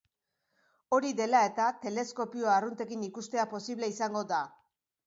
[0.97, 4.43] Hori dela eta, teleskopio arruntekin ikustea posible izango da.